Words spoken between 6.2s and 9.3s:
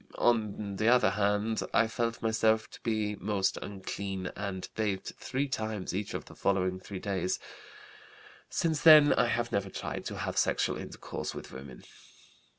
the following three days. Since then I